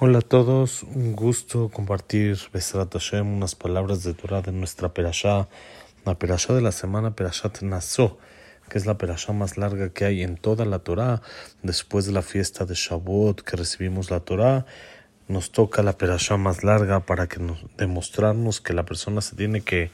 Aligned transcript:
Hola 0.00 0.18
a 0.18 0.22
todos, 0.22 0.84
un 0.84 1.16
gusto 1.16 1.70
compartir 1.70 2.38
Besrat 2.52 2.92
Hashem, 2.92 3.26
unas 3.26 3.56
palabras 3.56 4.04
de 4.04 4.14
Torah 4.14 4.42
de 4.42 4.52
nuestra 4.52 4.94
Perashá, 4.94 5.48
la 6.04 6.16
Perashá 6.16 6.54
de 6.54 6.60
la 6.60 6.70
semana 6.70 7.16
Perashat 7.16 7.62
Naso, 7.62 8.16
que 8.68 8.78
es 8.78 8.86
la 8.86 8.96
Perashá 8.96 9.32
más 9.32 9.58
larga 9.58 9.88
que 9.88 10.04
hay 10.04 10.22
en 10.22 10.36
toda 10.36 10.64
la 10.66 10.78
Torah, 10.78 11.20
después 11.64 12.06
de 12.06 12.12
la 12.12 12.22
fiesta 12.22 12.64
de 12.64 12.76
Shavuot 12.76 13.42
que 13.42 13.56
recibimos 13.56 14.12
la 14.12 14.20
Torah, 14.20 14.66
nos 15.26 15.50
toca 15.50 15.82
la 15.82 15.98
Perashá 15.98 16.36
más 16.36 16.62
larga 16.62 17.00
para 17.00 17.26
que 17.26 17.40
nos, 17.40 17.58
demostrarnos 17.76 18.60
que 18.60 18.74
la 18.74 18.84
persona 18.84 19.20
se 19.20 19.34
tiene 19.34 19.62
que 19.62 19.90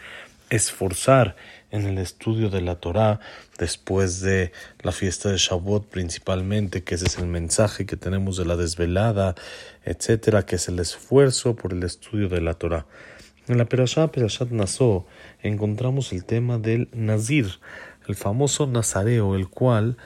esforzar 0.50 1.36
en 1.70 1.86
el 1.86 1.98
estudio 1.98 2.50
de 2.50 2.60
la 2.60 2.76
Torá 2.76 3.20
después 3.58 4.20
de 4.20 4.52
la 4.82 4.92
fiesta 4.92 5.30
de 5.30 5.38
Shavuot 5.38 5.86
principalmente, 5.88 6.84
que 6.84 6.94
ese 6.94 7.06
es 7.06 7.18
el 7.18 7.26
mensaje 7.26 7.86
que 7.86 7.96
tenemos 7.96 8.36
de 8.36 8.44
la 8.44 8.56
desvelada, 8.56 9.34
etcétera, 9.84 10.46
que 10.46 10.56
es 10.56 10.68
el 10.68 10.78
esfuerzo 10.78 11.56
por 11.56 11.72
el 11.72 11.82
estudio 11.82 12.28
de 12.28 12.40
la 12.40 12.54
Torá. 12.54 12.86
En 13.48 13.58
la 13.58 13.66
Perashá, 13.66 14.10
Perashat 14.10 14.50
Naso, 14.50 15.06
encontramos 15.42 16.12
el 16.12 16.24
tema 16.24 16.58
del 16.58 16.88
Nazir, 16.92 17.58
el 18.06 18.14
famoso 18.14 18.66
nazareo, 18.66 19.34
el 19.34 19.48
cual 19.48 19.96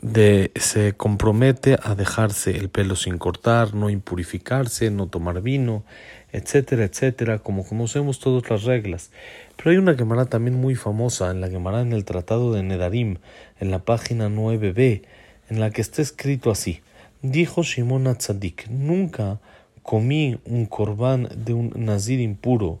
de, 0.00 0.52
se 0.56 0.94
compromete 0.94 1.78
a 1.82 1.94
dejarse 1.94 2.56
el 2.56 2.68
pelo 2.68 2.96
sin 2.96 3.18
cortar, 3.18 3.74
no 3.74 3.90
impurificarse, 3.90 4.90
no 4.90 5.08
tomar 5.08 5.42
vino, 5.42 5.84
etcétera, 6.32 6.84
etcétera, 6.84 7.38
como 7.38 7.64
conocemos 7.66 8.18
todas 8.18 8.48
las 8.50 8.64
reglas. 8.64 9.10
Pero 9.56 9.70
hay 9.70 9.76
una 9.76 9.94
Gemara 9.94 10.26
también 10.26 10.60
muy 10.60 10.74
famosa, 10.74 11.30
en 11.30 11.40
la 11.40 11.48
Gemara 11.48 11.80
en 11.80 11.92
el 11.92 12.04
Tratado 12.04 12.52
de 12.52 12.62
Nedarim, 12.62 13.18
en 13.60 13.70
la 13.70 13.80
página 13.80 14.28
9b, 14.28 15.02
en 15.50 15.60
la 15.60 15.70
que 15.70 15.80
está 15.80 16.02
escrito 16.02 16.50
así: 16.50 16.80
Dijo 17.22 17.62
Shimon 17.62 18.06
Atzadik, 18.06 18.68
nunca 18.68 19.40
comí 19.82 20.38
un 20.44 20.66
corbán 20.66 21.28
de 21.36 21.54
un 21.54 21.72
nazir 21.76 22.20
impuro, 22.20 22.80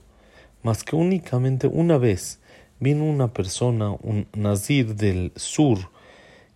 más 0.62 0.82
que 0.82 0.96
únicamente 0.96 1.66
una 1.66 1.98
vez 1.98 2.40
vino 2.80 3.04
una 3.04 3.32
persona, 3.32 3.90
un 3.90 4.26
nazir 4.34 4.96
del 4.96 5.32
sur, 5.36 5.90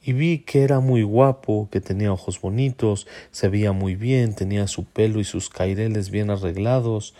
y 0.09 0.14
vi 0.14 0.39
que 0.39 0.62
era 0.62 0.81
muy 0.81 1.03
guapo, 1.03 1.69
que 1.70 1.83
tenía 1.83 2.11
ojos 2.11 2.41
bonitos, 2.41 3.06
se 3.31 3.51
veía 3.51 3.73
muy 3.73 3.95
bien, 3.95 4.34
tenía 4.34 4.67
su 4.67 4.87
pelo 4.87 5.20
y 5.20 5.25
sus 5.25 5.51
caireles 5.51 6.09
bien 6.09 6.31
arreglados. 6.31 7.12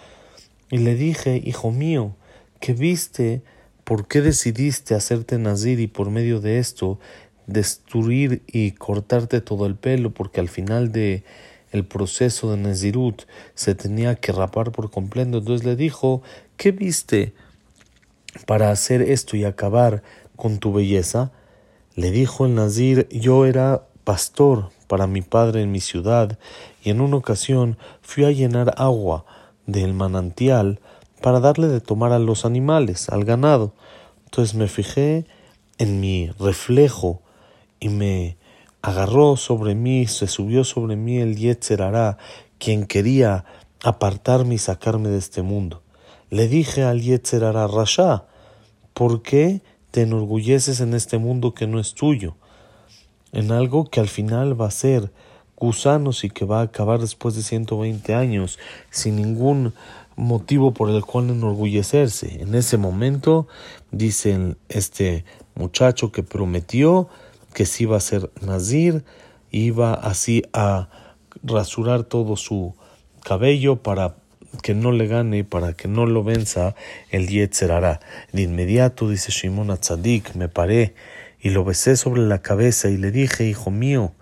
Y 0.71 0.79
le 0.79 0.95
dije, 0.95 1.43
hijo 1.45 1.71
mío, 1.71 2.17
¿qué 2.61 2.73
viste? 2.73 3.43
¿Por 3.85 4.09
qué 4.09 4.23
decidiste 4.23 4.95
hacerte 4.95 5.37
nazir 5.37 5.81
y 5.81 5.87
por 5.87 6.09
medio 6.09 6.41
de 6.41 6.61
esto 6.61 6.99
destruir 7.47 8.41
y 8.47 8.71
cortarte 8.71 9.43
todo 9.43 9.67
el 9.67 9.75
pelo? 9.75 10.15
Porque 10.15 10.41
al 10.41 10.49
final 10.49 10.91
de 10.91 11.25
el 11.73 11.85
proceso 11.85 12.51
de 12.51 12.57
nazirut 12.57 13.25
se 13.55 13.75
tenía 13.75 14.15
que 14.15 14.33
rapar 14.33 14.73
por 14.73 14.91
completo. 14.91 15.37
Entonces 15.37 15.67
le 15.67 15.77
dijo, 15.77 16.23
¿qué 16.57 16.73
viste 16.73 17.35
para 18.47 18.71
hacer 18.71 19.03
esto 19.03 19.37
y 19.37 19.45
acabar 19.45 20.03
con 20.37 20.57
tu 20.57 20.73
belleza? 20.73 21.33
Le 21.99 22.13
dijo 22.13 22.47
el 22.47 22.55
Nazir, 22.55 23.09
yo 23.11 23.45
era 23.45 23.89
pastor 24.05 24.71
para 24.87 25.09
mi 25.09 25.21
padre 25.21 25.63
en 25.63 25.73
mi 25.73 25.81
ciudad, 25.81 26.39
y 26.81 26.91
en 26.91 27.01
una 27.01 27.17
ocasión 27.17 27.77
fui 28.03 28.25
a 28.25 28.31
llenar 28.31 28.73
agua 28.77 29.25
del 29.67 29.95
manantial 29.95 30.79
para 31.21 31.41
darle 31.41 31.67
de 31.67 31.81
tomar 31.81 32.13
a 32.13 32.21
los 32.21 32.45
animales, 32.45 33.09
al 33.09 33.25
ganado. 33.25 33.73
Entonces 34.27 34.55
me 34.55 34.69
fijé 34.69 35.27
en 35.79 35.99
mi 35.99 36.31
reflejo 36.39 37.21
y 37.81 37.89
me 37.89 38.37
agarró 38.81 39.37
sobre 39.37 39.75
mí, 39.75 40.07
se 40.07 40.29
subió 40.29 40.63
sobre 40.63 40.95
mí 40.95 41.19
el 41.19 41.35
Yetzerará, 41.35 42.17
quien 42.59 42.87
quería 42.87 43.45
apartarme 43.83 44.55
y 44.55 44.59
sacarme 44.59 45.09
de 45.09 45.19
este 45.19 45.43
mundo. 45.43 45.83
Le 46.31 46.47
dije 46.47 46.85
al 46.85 47.01
Yetzerará 47.01 47.67
Rasha, 47.67 48.27
¿por 48.95 49.21
qué 49.23 49.63
te 49.91 50.03
enorgulleces 50.03 50.81
en 50.81 50.95
este 50.95 51.19
mundo 51.19 51.55
que 51.55 51.67
no 51.67 51.81
es 51.81 51.95
tuyo, 51.95 52.37
en 53.33 53.53
algo 53.53 53.85
que 53.85 54.01
al 54.01 54.09
final 54.09 54.61
va 54.61 54.67
a 54.67 54.71
ser 54.71 55.11
gusanos 55.57 56.25
y 56.25 56.31
que 56.31 56.45
va 56.45 56.61
a 56.61 56.65
acabar 56.65 57.01
después 57.01 57.35
de 57.35 57.43
120 57.43 58.15
años 58.15 58.59
sin 58.91 59.17
ningún 59.17 59.75
motivo 60.17 60.73
por 60.73 60.91
el 60.91 61.05
cual 61.05 61.31
enorgullecerse. 61.31 62.43
En 62.43 62.55
ese 62.55 62.77
momento 62.77 63.49
dicen 63.91 64.57
este 64.69 65.25
muchacho 65.55 66.13
que 66.13 66.23
prometió 66.23 67.09
que 67.55 67.67
si 67.67 67.85
iba 67.85 67.97
a 67.97 68.01
ser 68.01 68.31
nazir, 68.41 69.05
iba 69.51 69.95
así 69.95 70.43
a 70.53 70.89
rasurar 71.43 72.05
todo 72.05 72.37
su 72.37 72.75
cabello 73.25 73.77
para 73.83 74.17
que 74.63 74.75
no 74.75 74.93
le 74.93 75.07
gane, 75.07 75.45
para 75.45 75.73
que 75.73 75.89
no 75.89 76.07
lo 76.07 76.25
venza 76.25 76.75
el 77.11 77.29
Yetzerará. 77.29 78.01
De 78.33 78.43
inmediato, 78.43 79.09
dice 79.09 79.31
Shimon 79.31 79.71
Atzadik, 79.71 80.35
me 80.35 80.49
paré 80.49 80.95
y 81.41 81.51
lo 81.51 81.65
besé 81.65 81.97
sobre 81.97 82.23
la 82.23 82.43
cabeza 82.43 82.89
y 82.89 82.97
le 82.97 83.11
dije, 83.11 83.45
hijo 83.45 83.71
mío, 83.71 84.13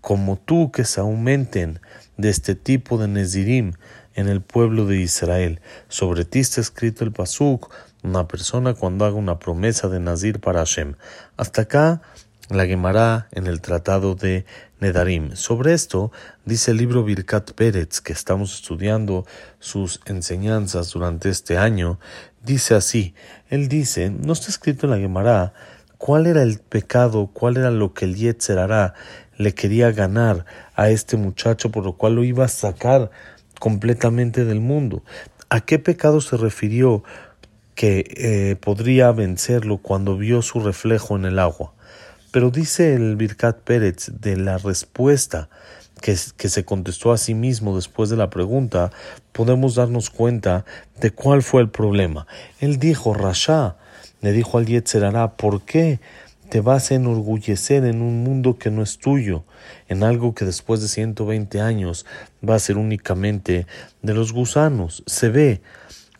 como 0.00 0.36
tú 0.36 0.70
que 0.70 0.84
se 0.84 1.00
aumenten 1.00 1.80
de 2.16 2.30
este 2.30 2.54
tipo 2.54 2.98
de 2.98 3.08
Nezirim 3.08 3.72
en 4.14 4.28
el 4.28 4.40
pueblo 4.40 4.86
de 4.86 5.00
Israel. 5.00 5.60
Sobre 5.88 6.24
ti 6.24 6.40
está 6.40 6.60
escrito 6.60 7.04
el 7.04 7.12
Pasuk, 7.12 7.70
una 8.02 8.28
persona 8.28 8.74
cuando 8.74 9.04
haga 9.04 9.16
una 9.16 9.38
promesa 9.38 9.88
de 9.88 10.00
Nazir 10.00 10.40
para 10.40 10.60
Hashem. 10.60 10.94
Hasta 11.36 11.62
acá 11.62 12.02
la 12.48 12.66
Gemara 12.66 13.28
en 13.32 13.46
el 13.46 13.60
tratado 13.60 14.14
de 14.14 14.44
Nedarim. 14.80 15.34
Sobre 15.34 15.72
esto 15.72 16.12
dice 16.44 16.70
el 16.70 16.76
libro 16.76 17.02
Birkat 17.02 17.52
Pérez, 17.52 18.00
que 18.00 18.12
estamos 18.12 18.54
estudiando 18.54 19.26
sus 19.58 20.00
enseñanzas 20.06 20.92
durante 20.92 21.28
este 21.28 21.58
año, 21.58 21.98
dice 22.44 22.74
así, 22.74 23.14
él 23.48 23.68
dice, 23.68 24.10
no 24.10 24.32
está 24.32 24.48
escrito 24.48 24.86
en 24.86 24.92
la 24.92 24.98
Gemara 24.98 25.52
cuál 25.98 26.26
era 26.26 26.42
el 26.42 26.58
pecado, 26.58 27.30
cuál 27.32 27.56
era 27.56 27.70
lo 27.70 27.94
que 27.94 28.04
el 28.04 28.14
Yetzer 28.14 28.92
le 29.36 29.54
quería 29.54 29.90
ganar 29.90 30.44
a 30.74 30.90
este 30.90 31.16
muchacho, 31.16 31.70
por 31.70 31.84
lo 31.84 31.94
cual 31.94 32.14
lo 32.14 32.24
iba 32.24 32.44
a 32.44 32.48
sacar 32.48 33.10
completamente 33.58 34.44
del 34.44 34.60
mundo. 34.60 35.02
¿A 35.48 35.60
qué 35.60 35.78
pecado 35.78 36.20
se 36.20 36.36
refirió 36.36 37.02
que 37.74 38.04
eh, 38.16 38.56
podría 38.56 39.12
vencerlo 39.12 39.78
cuando 39.78 40.16
vio 40.16 40.42
su 40.42 40.60
reflejo 40.60 41.16
en 41.16 41.24
el 41.24 41.38
agua? 41.38 41.72
Pero 42.36 42.50
dice 42.50 42.92
el 42.92 43.16
Birkat 43.16 43.60
Pérez 43.60 44.10
de 44.20 44.36
la 44.36 44.58
respuesta 44.58 45.48
que, 46.02 46.16
se 46.16 46.64
contestó 46.66 47.12
a 47.12 47.16
sí 47.16 47.32
mismo 47.32 47.74
después 47.74 48.10
de 48.10 48.18
la 48.18 48.28
pregunta, 48.28 48.92
podemos 49.32 49.74
darnos 49.74 50.10
cuenta 50.10 50.66
de 51.00 51.12
cuál 51.12 51.42
fue 51.42 51.62
el 51.62 51.70
problema. 51.70 52.26
Él 52.60 52.78
dijo, 52.78 53.14
Rasha, 53.14 53.76
le 54.20 54.32
dijo 54.32 54.58
al 54.58 54.66
Yetzerará, 54.66 55.38
¿por 55.38 55.62
qué 55.62 55.98
te 56.50 56.60
vas 56.60 56.90
a 56.90 56.96
enorgullecer 56.96 57.86
en 57.86 58.02
un 58.02 58.22
mundo 58.22 58.58
que 58.58 58.70
no 58.70 58.82
es 58.82 58.98
tuyo, 58.98 59.44
en 59.88 60.02
algo 60.02 60.34
que 60.34 60.44
después 60.44 60.82
de 60.82 60.88
120 60.88 61.62
años 61.62 62.04
va 62.46 62.56
a 62.56 62.58
ser 62.58 62.76
únicamente 62.76 63.66
de 64.02 64.12
los 64.12 64.34
gusanos? 64.34 65.04
Se 65.06 65.30
ve 65.30 65.62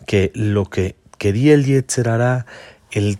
que 0.06 0.32
lo 0.34 0.64
que 0.64 0.96
quería 1.18 1.52
el 1.52 1.66
Yetzerará 1.66 2.46
el, 2.96 3.18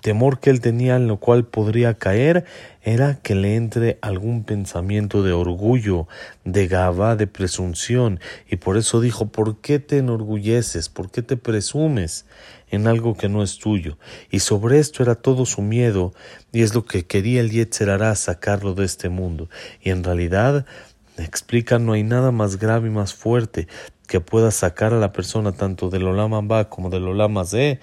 temor 0.00 0.40
que 0.40 0.50
él 0.50 0.60
tenía 0.60 0.96
en 0.96 1.06
lo 1.06 1.18
cual 1.18 1.44
podría 1.44 1.94
caer 1.94 2.44
era 2.82 3.20
que 3.22 3.36
le 3.36 3.54
entre 3.54 3.98
algún 4.02 4.42
pensamiento 4.42 5.22
de 5.22 5.32
orgullo, 5.32 6.08
de 6.44 6.66
gaba, 6.66 7.14
de 7.14 7.28
presunción, 7.28 8.18
y 8.50 8.56
por 8.56 8.76
eso 8.76 9.00
dijo, 9.00 9.26
¿por 9.26 9.60
qué 9.60 9.78
te 9.78 9.98
enorgulleces? 9.98 10.88
¿Por 10.88 11.12
qué 11.12 11.22
te 11.22 11.36
presumes 11.36 12.26
en 12.68 12.88
algo 12.88 13.16
que 13.16 13.28
no 13.28 13.44
es 13.44 13.58
tuyo? 13.58 13.96
Y 14.28 14.40
sobre 14.40 14.80
esto 14.80 15.04
era 15.04 15.14
todo 15.14 15.46
su 15.46 15.62
miedo, 15.62 16.12
y 16.52 16.62
es 16.62 16.74
lo 16.74 16.84
que 16.84 17.06
quería 17.06 17.40
el 17.40 17.50
Yetzerará 17.50 18.16
sacarlo 18.16 18.74
de 18.74 18.86
este 18.86 19.08
mundo. 19.08 19.48
Y 19.80 19.90
en 19.90 20.02
realidad, 20.02 20.66
explica, 21.16 21.78
no 21.78 21.92
hay 21.92 22.02
nada 22.02 22.32
más 22.32 22.58
grave 22.58 22.88
y 22.88 22.90
más 22.92 23.14
fuerte 23.14 23.68
que 24.08 24.20
pueda 24.20 24.50
sacar 24.50 24.92
a 24.92 24.98
la 24.98 25.12
persona 25.12 25.52
tanto 25.52 25.90
del 25.90 26.08
Olama 26.08 26.40
Ba 26.40 26.68
como 26.68 26.90
del 26.90 27.06
Olama 27.06 27.44
Ze 27.44 27.80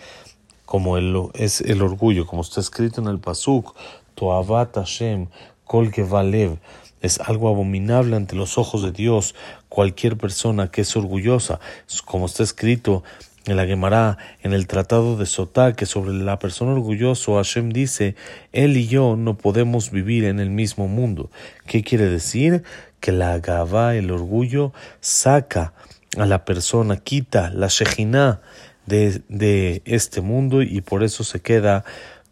como 0.66 0.98
el, 0.98 1.16
es 1.34 1.62
el 1.62 1.82
orgullo, 1.82 2.26
como 2.26 2.42
está 2.42 2.60
escrito 2.60 3.02
en 3.02 3.08
el 3.08 3.20
Pasuk, 3.20 3.76
Toavat 4.16 4.76
Hashem, 4.76 5.28
Kol 5.66 5.92
Valev, 6.10 6.58
es 7.02 7.20
algo 7.20 7.50
abominable 7.50 8.16
ante 8.16 8.36
los 8.36 8.58
ojos 8.58 8.82
de 8.82 8.92
Dios, 8.92 9.36
cualquier 9.68 10.18
persona 10.18 10.72
que 10.72 10.82
es 10.82 10.96
orgullosa, 10.96 11.60
como 12.06 12.28
está 12.28 12.44
escrito 12.44 13.04
en 13.46 13.58
la 13.58 13.66
Gemara, 13.66 14.18
en 14.42 14.54
el 14.54 14.68
tratado 14.68 15.18
de 15.18 15.26
Sotá, 15.26 15.76
que 15.76 15.86
sobre 15.86 16.14
la 16.14 16.40
persona 16.40 16.72
orgullosa 16.72 17.34
Hashem 17.34 17.72
dice, 17.72 18.16
él 18.54 18.78
y 18.78 18.88
yo 18.88 19.18
no 19.18 19.38
podemos 19.38 19.92
vivir 19.92 20.24
en 20.24 20.40
el 20.40 20.50
mismo 20.50 20.88
mundo. 20.88 21.30
¿Qué 21.66 21.84
quiere 21.84 22.08
decir? 22.08 22.64
Que 23.02 23.12
la 23.12 23.34
agava, 23.34 23.96
el 23.96 24.10
orgullo, 24.10 24.72
saca 25.02 25.74
a 26.18 26.26
la 26.26 26.46
persona, 26.46 26.98
quita 26.98 27.50
la 27.50 27.68
Shejinah, 27.68 28.40
de, 28.86 29.82
este 29.86 30.22
mundo 30.22 30.62
y 30.62 30.82
por 30.82 31.04
eso 31.04 31.24
se 31.24 31.42
queda 31.42 31.84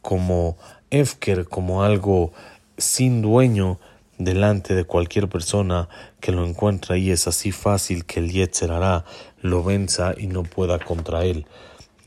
como 0.02 0.58
Efker, 0.90 1.46
como 1.46 1.84
algo 1.84 2.34
sin 2.78 3.22
dueño 3.22 3.80
delante 4.18 4.76
de 4.76 4.84
cualquier 4.84 5.30
persona 5.30 5.90
que 6.20 6.32
lo 6.32 6.46
encuentra 6.46 6.98
y 6.98 7.12
es 7.12 7.28
así 7.28 7.52
fácil 7.52 8.06
que 8.06 8.20
el 8.20 8.32
Yetzer 8.32 8.72
hará 8.72 9.06
lo 9.42 9.64
venza 9.64 10.14
y 10.18 10.28
no 10.28 10.44
pueda 10.44 10.80
contra 10.80 11.24
él. 11.24 11.46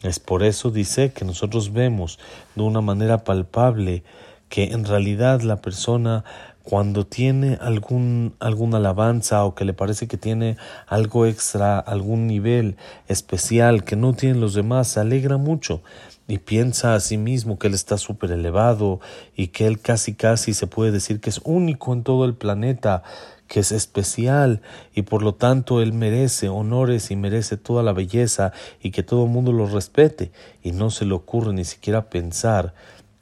Es 0.03 0.21
por 0.21 0.43
eso, 0.43 0.71
dice, 0.71 1.13
que 1.13 1.25
nosotros 1.25 1.73
vemos 1.73 2.19
de 2.55 2.63
una 2.63 2.81
manera 2.81 3.25
palpable 3.25 4.03
que 4.49 4.65
en 4.65 4.85
realidad 4.85 5.41
la 5.41 5.57
persona 5.57 6.25
cuando 6.65 7.07
tiene 7.07 7.59
algún, 7.61 8.35
alguna 8.41 8.79
alabanza 8.79 9.45
o 9.45 9.55
que 9.55 9.67
le 9.67 9.75
parece 9.75 10.09
que 10.09 10.17
tiene 10.17 10.57
algo 10.87 11.27
extra, 11.27 11.79
algún 11.79 12.27
nivel 12.27 12.77
especial 13.07 13.85
que 13.85 13.97
no 13.97 14.15
tienen 14.15 14.41
los 14.41 14.55
demás, 14.55 14.89
se 14.89 15.01
alegra 15.01 15.37
mucho 15.37 15.83
y 16.27 16.39
piensa 16.39 16.95
a 16.95 17.01
sí 17.01 17.19
mismo 17.19 17.59
que 17.59 17.67
él 17.67 17.75
está 17.75 17.99
súper 17.99 18.31
elevado 18.31 19.01
y 19.37 19.49
que 19.49 19.67
él 19.67 19.79
casi 19.79 20.15
casi 20.15 20.55
se 20.55 20.67
puede 20.67 20.91
decir 20.91 21.21
que 21.21 21.29
es 21.29 21.41
único 21.45 21.93
en 21.93 22.03
todo 22.03 22.25
el 22.25 22.35
planeta, 22.35 23.03
que 23.47 23.61
es 23.61 23.71
especial 23.71 24.63
y 24.95 25.03
por 25.03 25.23
lo 25.23 25.35
tanto 25.35 25.83
él 25.83 25.93
merece 25.93 26.49
honores 26.49 27.11
y 27.11 27.17
merece 27.17 27.59
toda 27.59 27.83
la 27.83 27.93
belleza 27.93 28.53
y 28.83 28.91
que 28.91 29.03
todo 29.03 29.25
el 29.25 29.31
mundo 29.31 29.53
lo 29.53 29.67
respete. 29.67 30.33
Y 30.63 30.73
no 30.73 30.89
se 30.89 31.05
le 31.05 31.13
ocurre 31.13 31.53
ni 31.53 31.67
siquiera 31.67 32.09
pensar 32.09 32.73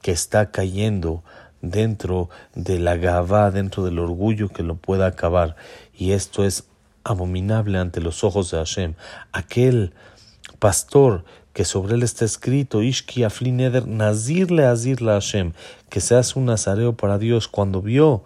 que 0.01 0.13
está 0.13 0.53
cayendo 0.53 1.25
dentro 1.63 2.29
de 2.55 2.79
la 2.79 2.97
gavá, 2.97 3.51
dentro 3.51 3.85
del 3.85 3.99
orgullo 3.99 4.49
que 4.49 4.63
lo 4.63 4.77
pueda 4.77 5.07
acabar. 5.07 5.57
Y 5.97 6.13
esto 6.13 6.45
es 6.45 6.65
abominable 7.05 7.79
ante 7.79 8.01
los 8.01 8.25
ojos 8.25 8.51
de 8.51 8.59
Hashem. 8.59 8.95
Aquel 9.33 9.95
pastor 10.59 11.25
que 11.53 11.65
sobre 11.65 11.95
él 11.95 12.03
está 12.03 12.25
escrito, 12.25 12.83
Ishki 12.83 13.25
Aflineder, 13.25 13.87
Nazir 13.87 14.51
le 14.51 14.65
Azir 14.65 15.03
la 15.03 15.15
Hashem, 15.15 15.53
que 15.91 16.01
se 16.01 16.15
hace 16.15 16.39
un 16.39 16.47
nazareo 16.47 16.97
para 16.97 17.19
Dios, 17.19 17.47
cuando 17.47 17.83
vio 17.83 18.25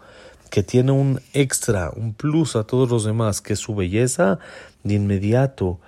que 0.51 0.63
tiene 0.63 0.93
un 0.93 1.21
extra, 1.33 1.91
un 1.91 2.15
plus 2.15 2.55
a 2.55 2.65
todos 2.65 2.89
los 2.89 3.05
demás, 3.05 3.41
que 3.41 3.55
es 3.55 3.59
su 3.59 3.75
belleza, 3.75 4.39
de 4.85 4.95
inmediato 4.95 5.81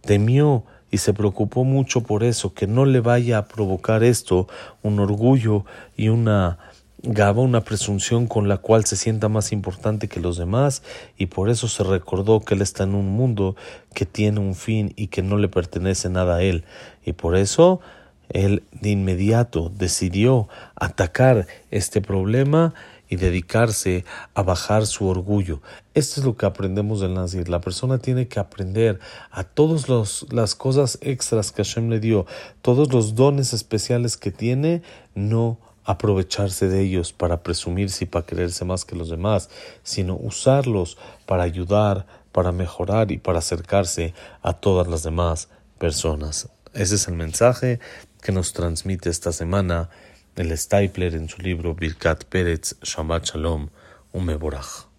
temió 0.00 0.64
y 0.90 0.98
se 0.98 1.14
preocupó 1.14 1.64
mucho 1.64 2.02
por 2.02 2.24
eso, 2.24 2.52
que 2.52 2.66
no 2.66 2.84
le 2.84 3.00
vaya 3.00 3.38
a 3.38 3.48
provocar 3.48 4.02
esto 4.02 4.48
un 4.82 4.98
orgullo 4.98 5.64
y 5.96 6.08
una 6.08 6.58
Gaba 7.04 7.42
una 7.42 7.62
presunción 7.62 8.28
con 8.28 8.48
la 8.48 8.58
cual 8.58 8.84
se 8.84 8.94
sienta 8.94 9.28
más 9.28 9.50
importante 9.50 10.08
que 10.08 10.20
los 10.20 10.36
demás 10.36 10.84
y 11.18 11.26
por 11.26 11.50
eso 11.50 11.66
se 11.66 11.82
recordó 11.82 12.40
que 12.40 12.54
él 12.54 12.62
está 12.62 12.84
en 12.84 12.94
un 12.94 13.10
mundo 13.10 13.56
que 13.92 14.06
tiene 14.06 14.38
un 14.38 14.54
fin 14.54 14.92
y 14.94 15.08
que 15.08 15.20
no 15.20 15.36
le 15.36 15.48
pertenece 15.48 16.08
nada 16.08 16.36
a 16.36 16.42
él 16.42 16.64
y 17.04 17.14
por 17.14 17.36
eso 17.36 17.80
él 18.28 18.62
de 18.70 18.90
inmediato 18.90 19.72
decidió 19.76 20.48
atacar 20.76 21.48
este 21.72 22.00
problema 22.00 22.72
y 23.08 23.16
dedicarse 23.16 24.04
a 24.32 24.42
bajar 24.42 24.86
su 24.86 25.06
orgullo. 25.06 25.60
Esto 25.92 26.20
es 26.20 26.24
lo 26.24 26.36
que 26.36 26.46
aprendemos 26.46 27.00
del 27.00 27.12
Nazir. 27.12 27.48
La 27.50 27.60
persona 27.60 27.98
tiene 27.98 28.26
que 28.26 28.40
aprender 28.40 29.00
a 29.30 29.44
todas 29.44 29.86
las 30.30 30.54
cosas 30.54 30.98
extras 31.02 31.52
que 31.52 31.62
Hashem 31.62 31.90
le 31.90 32.00
dio, 32.00 32.26
todos 32.62 32.90
los 32.90 33.14
dones 33.14 33.52
especiales 33.52 34.16
que 34.16 34.30
tiene, 34.30 34.82
no 35.14 35.58
aprovecharse 35.84 36.68
de 36.68 36.80
ellos 36.80 37.12
para 37.12 37.42
presumirse 37.42 38.04
y 38.04 38.06
para 38.06 38.26
creerse 38.26 38.64
más 38.64 38.84
que 38.84 38.96
los 38.96 39.10
demás, 39.10 39.50
sino 39.82 40.16
usarlos 40.16 40.98
para 41.26 41.42
ayudar, 41.42 42.06
para 42.32 42.52
mejorar 42.52 43.10
y 43.12 43.18
para 43.18 43.38
acercarse 43.38 44.14
a 44.42 44.52
todas 44.52 44.88
las 44.88 45.02
demás 45.02 45.48
personas. 45.78 46.48
Ese 46.72 46.94
es 46.94 47.08
el 47.08 47.14
mensaje 47.14 47.80
que 48.22 48.32
nos 48.32 48.52
transmite 48.52 49.10
esta 49.10 49.32
semana 49.32 49.90
el 50.36 50.56
Stapler 50.56 51.14
en 51.14 51.28
su 51.28 51.42
libro 51.42 51.74
Birkat 51.74 52.24
Peretz 52.24 52.76
Shabbat 52.82 53.26
Shalom, 53.26 53.68
un 54.12 54.24
Meborach. 54.24 54.91